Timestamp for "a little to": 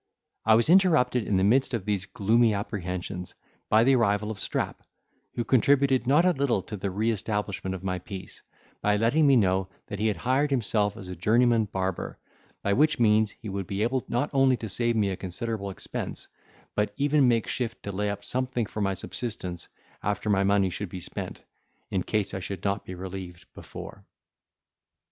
6.25-6.75